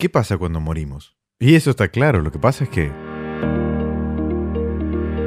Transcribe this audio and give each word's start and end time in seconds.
¿Qué 0.00 0.08
pasa 0.08 0.38
cuando 0.38 0.60
morimos? 0.60 1.14
Y 1.38 1.56
eso 1.56 1.68
está 1.68 1.88
claro, 1.88 2.22
lo 2.22 2.32
que 2.32 2.38
pasa 2.38 2.64
es 2.64 2.70
que... 2.70 2.90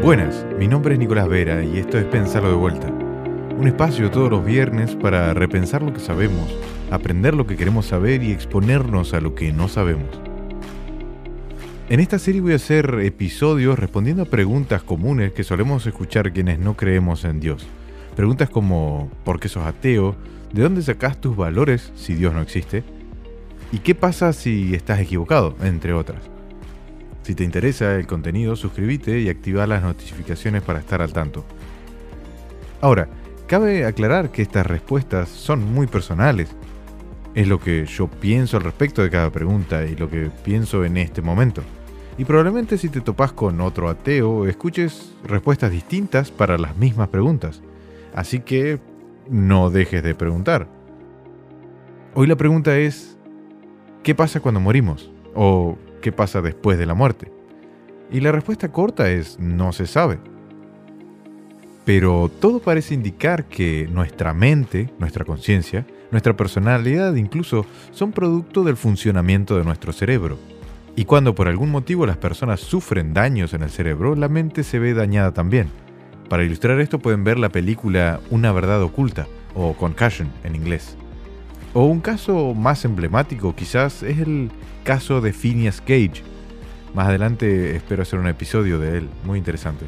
Buenas, 0.00 0.46
mi 0.60 0.68
nombre 0.68 0.94
es 0.94 1.00
Nicolás 1.00 1.28
Vera 1.28 1.64
y 1.64 1.76
esto 1.76 1.98
es 1.98 2.04
Pensarlo 2.04 2.50
de 2.50 2.54
vuelta. 2.54 2.86
Un 2.86 3.66
espacio 3.66 4.12
todos 4.12 4.30
los 4.30 4.44
viernes 4.44 4.94
para 4.94 5.34
repensar 5.34 5.82
lo 5.82 5.92
que 5.92 5.98
sabemos, 5.98 6.56
aprender 6.92 7.34
lo 7.34 7.48
que 7.48 7.56
queremos 7.56 7.86
saber 7.86 8.22
y 8.22 8.30
exponernos 8.30 9.12
a 9.12 9.20
lo 9.20 9.34
que 9.34 9.52
no 9.52 9.66
sabemos. 9.66 10.20
En 11.88 11.98
esta 11.98 12.20
serie 12.20 12.40
voy 12.40 12.52
a 12.52 12.56
hacer 12.56 13.00
episodios 13.02 13.76
respondiendo 13.76 14.22
a 14.22 14.26
preguntas 14.26 14.84
comunes 14.84 15.32
que 15.32 15.42
solemos 15.42 15.84
escuchar 15.84 16.32
quienes 16.32 16.60
no 16.60 16.76
creemos 16.76 17.24
en 17.24 17.40
Dios. 17.40 17.66
Preguntas 18.14 18.48
como 18.50 19.10
¿por 19.24 19.40
qué 19.40 19.48
sos 19.48 19.66
ateo? 19.66 20.14
¿De 20.52 20.62
dónde 20.62 20.82
sacás 20.82 21.20
tus 21.20 21.36
valores 21.36 21.90
si 21.96 22.14
Dios 22.14 22.32
no 22.32 22.40
existe? 22.40 22.84
¿Y 23.72 23.78
qué 23.78 23.94
pasa 23.94 24.32
si 24.32 24.74
estás 24.74 24.98
equivocado? 25.00 25.54
Entre 25.62 25.92
otras. 25.92 26.22
Si 27.22 27.34
te 27.34 27.44
interesa 27.44 27.94
el 27.94 28.06
contenido, 28.06 28.56
suscríbete 28.56 29.20
y 29.20 29.28
activa 29.28 29.66
las 29.66 29.82
notificaciones 29.82 30.62
para 30.62 30.80
estar 30.80 31.02
al 31.02 31.12
tanto. 31.12 31.44
Ahora, 32.80 33.08
cabe 33.46 33.84
aclarar 33.84 34.32
que 34.32 34.42
estas 34.42 34.66
respuestas 34.66 35.28
son 35.28 35.72
muy 35.72 35.86
personales. 35.86 36.56
Es 37.34 37.46
lo 37.46 37.60
que 37.60 37.86
yo 37.86 38.08
pienso 38.08 38.56
al 38.56 38.64
respecto 38.64 39.02
de 39.02 39.10
cada 39.10 39.30
pregunta 39.30 39.84
y 39.84 39.94
lo 39.94 40.10
que 40.10 40.30
pienso 40.42 40.84
en 40.84 40.96
este 40.96 41.22
momento. 41.22 41.62
Y 42.18 42.24
probablemente 42.24 42.76
si 42.76 42.88
te 42.88 43.00
topas 43.00 43.32
con 43.32 43.60
otro 43.60 43.88
ateo, 43.88 44.48
escuches 44.48 45.14
respuestas 45.24 45.70
distintas 45.70 46.32
para 46.32 46.58
las 46.58 46.76
mismas 46.76 47.08
preguntas. 47.08 47.62
Así 48.14 48.40
que 48.40 48.80
no 49.28 49.70
dejes 49.70 50.02
de 50.02 50.16
preguntar. 50.16 50.66
Hoy 52.14 52.26
la 52.26 52.36
pregunta 52.36 52.76
es, 52.76 53.16
¿qué 54.10 54.14
pasa 54.16 54.40
cuando 54.40 54.58
morimos? 54.58 55.08
¿O 55.36 55.78
qué 56.02 56.10
pasa 56.10 56.42
después 56.42 56.76
de 56.76 56.84
la 56.84 56.94
muerte? 56.94 57.30
Y 58.10 58.18
la 58.18 58.32
respuesta 58.32 58.72
corta 58.72 59.08
es, 59.08 59.38
no 59.38 59.72
se 59.72 59.86
sabe. 59.86 60.18
Pero 61.84 62.28
todo 62.40 62.58
parece 62.58 62.94
indicar 62.94 63.44
que 63.44 63.88
nuestra 63.88 64.34
mente, 64.34 64.92
nuestra 64.98 65.24
conciencia, 65.24 65.86
nuestra 66.10 66.36
personalidad 66.36 67.14
incluso 67.14 67.66
son 67.92 68.10
producto 68.10 68.64
del 68.64 68.76
funcionamiento 68.76 69.56
de 69.56 69.62
nuestro 69.62 69.92
cerebro. 69.92 70.38
Y 70.96 71.04
cuando 71.04 71.36
por 71.36 71.46
algún 71.46 71.70
motivo 71.70 72.04
las 72.04 72.16
personas 72.16 72.58
sufren 72.58 73.14
daños 73.14 73.54
en 73.54 73.62
el 73.62 73.70
cerebro, 73.70 74.16
la 74.16 74.28
mente 74.28 74.64
se 74.64 74.80
ve 74.80 74.92
dañada 74.92 75.32
también. 75.32 75.68
Para 76.28 76.42
ilustrar 76.42 76.80
esto 76.80 76.98
pueden 76.98 77.22
ver 77.22 77.38
la 77.38 77.50
película 77.50 78.18
Una 78.30 78.50
verdad 78.50 78.82
oculta, 78.82 79.28
o 79.54 79.74
Concussion 79.74 80.32
en 80.42 80.56
inglés. 80.56 80.96
O 81.72 81.84
un 81.84 82.00
caso 82.00 82.52
más 82.54 82.84
emblemático 82.84 83.54
quizás 83.54 84.02
es 84.02 84.18
el 84.18 84.50
caso 84.82 85.20
de 85.20 85.32
Phineas 85.32 85.80
Gage. 85.80 86.22
Más 86.94 87.06
adelante 87.06 87.76
espero 87.76 88.02
hacer 88.02 88.18
un 88.18 88.26
episodio 88.26 88.80
de 88.80 88.98
él, 88.98 89.08
muy 89.24 89.38
interesante. 89.38 89.86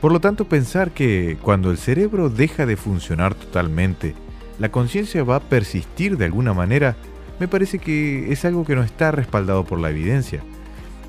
Por 0.00 0.12
lo 0.12 0.20
tanto, 0.20 0.44
pensar 0.44 0.92
que 0.92 1.36
cuando 1.42 1.72
el 1.72 1.78
cerebro 1.78 2.30
deja 2.30 2.66
de 2.66 2.76
funcionar 2.76 3.34
totalmente, 3.34 4.14
la 4.60 4.70
conciencia 4.70 5.24
va 5.24 5.36
a 5.36 5.40
persistir 5.40 6.16
de 6.16 6.26
alguna 6.26 6.54
manera, 6.54 6.94
me 7.40 7.48
parece 7.48 7.80
que 7.80 8.30
es 8.30 8.44
algo 8.44 8.64
que 8.64 8.76
no 8.76 8.84
está 8.84 9.10
respaldado 9.10 9.64
por 9.64 9.80
la 9.80 9.90
evidencia. 9.90 10.42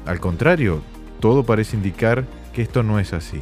Al 0.08 0.20
contrario, 0.20 0.82
todo 1.20 1.44
parece 1.44 1.78
indicar 1.78 2.26
que 2.54 2.64
esto 2.64 2.82
no 2.82 3.00
es 3.00 3.14
así. 3.14 3.42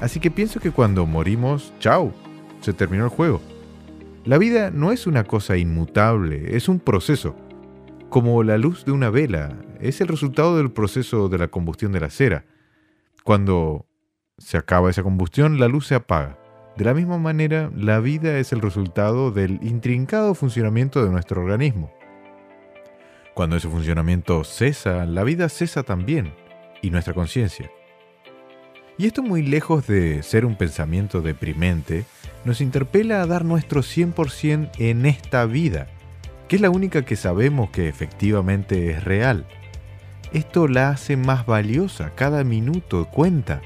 Así 0.00 0.20
que 0.20 0.30
pienso 0.30 0.60
que 0.60 0.70
cuando 0.70 1.04
morimos, 1.06 1.72
chao, 1.80 2.12
se 2.60 2.72
terminó 2.72 3.04
el 3.04 3.10
juego. 3.10 3.40
La 4.24 4.36
vida 4.36 4.70
no 4.70 4.92
es 4.92 5.06
una 5.06 5.24
cosa 5.24 5.56
inmutable, 5.56 6.54
es 6.54 6.68
un 6.68 6.78
proceso. 6.78 7.34
Como 8.10 8.42
la 8.42 8.58
luz 8.58 8.84
de 8.84 8.92
una 8.92 9.08
vela, 9.08 9.56
es 9.80 10.02
el 10.02 10.08
resultado 10.08 10.58
del 10.58 10.70
proceso 10.70 11.30
de 11.30 11.38
la 11.38 11.48
combustión 11.48 11.90
de 11.92 12.00
la 12.00 12.10
cera. 12.10 12.44
Cuando 13.24 13.86
se 14.36 14.58
acaba 14.58 14.90
esa 14.90 15.02
combustión, 15.02 15.58
la 15.58 15.68
luz 15.68 15.86
se 15.86 15.94
apaga. 15.94 16.38
De 16.76 16.84
la 16.84 16.92
misma 16.92 17.16
manera, 17.16 17.70
la 17.74 18.00
vida 18.00 18.38
es 18.38 18.52
el 18.52 18.60
resultado 18.60 19.30
del 19.30 19.58
intrincado 19.62 20.34
funcionamiento 20.34 21.02
de 21.02 21.10
nuestro 21.10 21.40
organismo. 21.40 21.90
Cuando 23.34 23.56
ese 23.56 23.68
funcionamiento 23.68 24.44
cesa, 24.44 25.06
la 25.06 25.24
vida 25.24 25.48
cesa 25.48 25.82
también, 25.82 26.34
y 26.82 26.90
nuestra 26.90 27.14
conciencia. 27.14 27.70
Y 29.00 29.06
esto 29.06 29.22
muy 29.22 29.40
lejos 29.40 29.86
de 29.86 30.22
ser 30.22 30.44
un 30.44 30.56
pensamiento 30.56 31.22
deprimente, 31.22 32.04
nos 32.44 32.60
interpela 32.60 33.22
a 33.22 33.26
dar 33.26 33.46
nuestro 33.46 33.80
100% 33.80 34.72
en 34.76 35.06
esta 35.06 35.46
vida, 35.46 35.86
que 36.48 36.56
es 36.56 36.60
la 36.60 36.68
única 36.68 37.02
que 37.06 37.16
sabemos 37.16 37.70
que 37.70 37.88
efectivamente 37.88 38.90
es 38.90 39.02
real. 39.02 39.46
Esto 40.34 40.68
la 40.68 40.90
hace 40.90 41.16
más 41.16 41.46
valiosa, 41.46 42.12
cada 42.14 42.44
minuto 42.44 43.06
cuenta. 43.06 43.62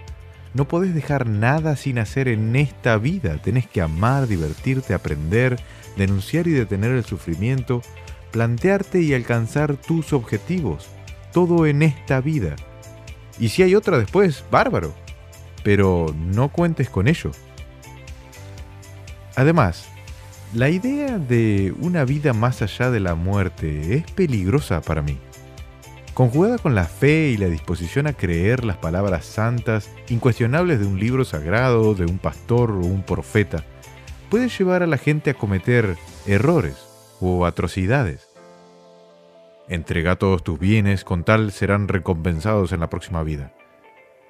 No 0.52 0.68
podés 0.68 0.94
dejar 0.94 1.26
nada 1.26 1.74
sin 1.74 1.98
hacer 1.98 2.28
en 2.28 2.54
esta 2.54 2.96
vida, 2.96 3.38
tenés 3.42 3.66
que 3.66 3.80
amar, 3.80 4.28
divertirte, 4.28 4.94
aprender, 4.94 5.58
denunciar 5.96 6.46
y 6.46 6.52
detener 6.52 6.92
el 6.92 7.04
sufrimiento, 7.04 7.82
plantearte 8.30 9.00
y 9.00 9.14
alcanzar 9.14 9.78
tus 9.78 10.12
objetivos, 10.12 10.86
todo 11.32 11.66
en 11.66 11.82
esta 11.82 12.20
vida. 12.20 12.54
Y 13.40 13.48
si 13.48 13.64
hay 13.64 13.74
otra 13.74 13.98
después, 13.98 14.44
bárbaro, 14.52 14.94
pero 15.64 16.14
no 16.16 16.50
cuentes 16.50 16.88
con 16.88 17.08
ello. 17.08 17.32
Además, 19.34 19.88
la 20.54 20.68
idea 20.68 21.18
de 21.18 21.74
una 21.80 22.04
vida 22.04 22.32
más 22.32 22.62
allá 22.62 22.92
de 22.92 23.00
la 23.00 23.16
muerte 23.16 23.96
es 23.96 24.08
peligrosa 24.12 24.80
para 24.80 25.02
mí. 25.02 25.18
Conjugada 26.12 26.58
con 26.58 26.76
la 26.76 26.84
fe 26.84 27.30
y 27.30 27.36
la 27.36 27.48
disposición 27.48 28.06
a 28.06 28.12
creer 28.12 28.64
las 28.64 28.76
palabras 28.76 29.24
santas, 29.24 29.90
incuestionables 30.08 30.78
de 30.78 30.86
un 30.86 31.00
libro 31.00 31.24
sagrado, 31.24 31.96
de 31.96 32.04
un 32.04 32.18
pastor 32.18 32.70
o 32.70 32.78
un 32.78 33.02
profeta, 33.02 33.64
puede 34.30 34.48
llevar 34.48 34.84
a 34.84 34.86
la 34.86 34.98
gente 34.98 35.30
a 35.30 35.34
cometer 35.34 35.96
errores 36.26 36.76
o 37.20 37.46
atrocidades. 37.46 38.28
Entrega 39.68 40.16
todos 40.16 40.44
tus 40.44 40.58
bienes, 40.58 41.02
con 41.02 41.24
tal 41.24 41.50
serán 41.50 41.88
recompensados 41.88 42.70
en 42.70 42.80
la 42.80 42.90
próxima 42.90 43.24
vida. 43.24 43.52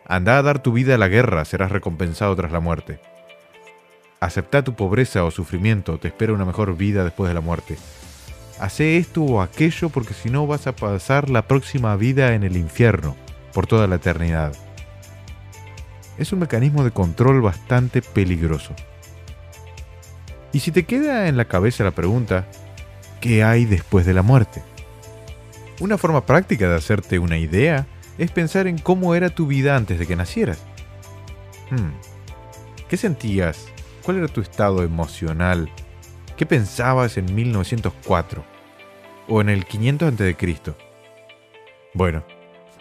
Anda 0.07 0.37
a 0.37 0.43
dar 0.43 0.59
tu 0.59 0.73
vida 0.73 0.97
a 0.97 0.99
la 0.99 1.09
guerra, 1.09 1.45
serás 1.45 1.73
recompensado 1.73 2.37
tras 2.37 2.53
la 2.53 2.61
muerte. 2.61 3.01
Acepta 4.21 4.63
tu 4.63 4.75
pobreza 4.75 5.25
o 5.25 5.31
sufrimiento, 5.31 5.99
te 5.99 6.09
espera 6.09 6.33
una 6.33 6.45
mejor 6.45 6.77
vida 6.77 7.05
después 7.05 7.29
de 7.29 7.35
la 7.35 7.41
muerte. 7.41 7.77
Hace 8.61 8.99
esto 8.99 9.23
o 9.23 9.41
aquello 9.41 9.89
porque 9.89 10.15
si 10.15 10.31
no 10.31 10.47
vas 10.47 10.67
a 10.67 10.77
pasar 10.77 11.31
la 11.31 11.43
próxima 11.43 11.97
vida 11.97 12.35
en 12.35 12.43
el 12.43 12.57
infierno 12.57 13.17
por 13.53 13.67
toda 13.67 13.87
la 13.87 13.97
eternidad. 13.97 14.55
Es 16.19 16.33
un 16.33 16.39
mecanismo 16.39 16.85
de 16.85 16.91
control 16.91 17.41
bastante 17.41 18.03
peligroso. 18.03 18.75
Y 20.53 20.61
si 20.61 20.71
te 20.71 20.85
queda 20.85 21.29
en 21.29 21.37
la 21.37 21.47
cabeza 21.47 21.83
la 21.83 21.91
pregunta, 21.91 22.47
¿qué 23.21 23.43
hay 23.43 23.65
después 23.65 24.07
de 24.07 24.15
la 24.15 24.23
muerte? 24.23 24.63
Una 25.81 25.99
forma 25.99 26.25
práctica 26.25 26.69
de 26.69 26.77
hacerte 26.77 27.19
una 27.19 27.39
idea 27.39 27.87
es 28.19 28.31
pensar 28.31 28.67
en 28.67 28.79
cómo 28.79 29.15
era 29.15 29.31
tu 29.31 29.47
vida 29.47 29.77
antes 29.77 29.99
de 29.99 30.07
que 30.07 30.17
nacieras. 30.17 30.63
Hmm. 31.71 31.93
¿Qué 32.89 32.97
sentías 32.97 33.69
¿Cuál 34.05 34.19
era 34.19 34.29
tu 34.29 34.43
estado 34.43 34.83
emocional? 34.83 35.71
¿Qué 36.37 36.45
pensabas 36.45 37.17
en 37.17 37.35
1904? 37.35 38.45
¿O 39.29 39.41
en 39.41 39.49
el 39.49 39.65
500 39.65 40.13
a.C.? 40.13 40.75
Bueno, 41.95 42.23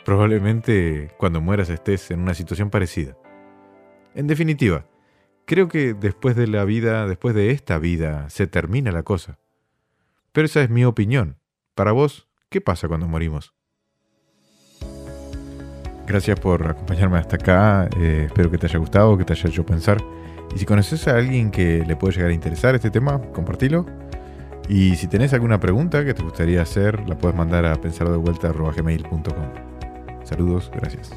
probablemente 0.03 1.11
cuando 1.17 1.39
mueras 1.39 1.69
estés 1.69 2.11
en 2.11 2.19
una 2.19 2.33
situación 2.33 2.69
parecida. 2.69 3.15
En 4.15 4.27
definitiva, 4.27 4.85
creo 5.45 5.69
que 5.69 5.93
después 5.93 6.35
de 6.35 6.47
la 6.47 6.65
vida, 6.65 7.07
después 7.07 7.33
de 7.33 7.51
esta 7.51 7.79
vida, 7.79 8.29
se 8.29 8.45
termina 8.45 8.91
la 8.91 9.03
cosa. 9.03 9.39
Pero 10.33 10.45
esa 10.45 10.61
es 10.61 10.69
mi 10.69 10.83
opinión. 10.83 11.37
Para 11.73 11.93
vos, 11.93 12.27
¿qué 12.49 12.59
pasa 12.59 12.89
cuando 12.89 13.07
morimos? 13.07 13.53
Gracias 16.07 16.39
por 16.39 16.67
acompañarme 16.67 17.17
hasta 17.17 17.37
acá. 17.37 17.89
Eh, 17.97 18.25
espero 18.27 18.51
que 18.51 18.57
te 18.57 18.67
haya 18.67 18.79
gustado, 18.79 19.17
que 19.17 19.23
te 19.23 19.33
haya 19.33 19.49
hecho 19.49 19.65
pensar. 19.65 19.97
Y 20.55 20.59
si 20.59 20.65
conoces 20.65 21.07
a 21.07 21.17
alguien 21.17 21.51
que 21.51 21.83
le 21.85 21.95
puede 21.95 22.15
llegar 22.15 22.31
a 22.31 22.33
interesar 22.33 22.75
este 22.75 22.91
tema, 22.91 23.21
compartilo. 23.33 23.85
Y 24.69 24.95
si 24.95 25.07
tenés 25.07 25.33
alguna 25.33 25.59
pregunta 25.59 26.05
que 26.05 26.13
te 26.13 26.23
gustaría 26.23 26.61
hacer, 26.61 27.07
la 27.07 27.17
puedes 27.17 27.35
mandar 27.35 27.65
a 27.65 27.75
pensardevuelta.gmail.com. 27.75 30.23
Saludos, 30.23 30.71
gracias. 30.73 31.11